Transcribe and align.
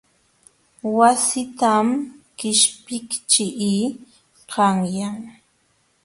Wassitam 0.95 1.87
qishpiqćhii 2.37 3.81
qanyan. 4.51 5.17